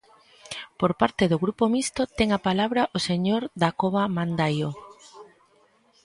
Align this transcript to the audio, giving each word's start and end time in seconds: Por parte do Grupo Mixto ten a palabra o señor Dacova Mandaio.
Por 0.79 0.91
parte 1.01 1.23
do 1.31 1.41
Grupo 1.43 1.63
Mixto 1.73 2.01
ten 2.17 2.29
a 2.37 2.43
palabra 2.47 2.81
o 2.97 2.99
señor 3.09 3.41
Dacova 3.61 4.03
Mandaio. 4.15 4.69